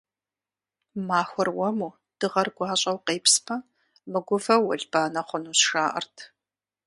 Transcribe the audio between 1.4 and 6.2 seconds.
уэму дыгъэр гуащӀэу къепсмэ, мыгувэу уэлбанэ хъунущ, жаӀэрт.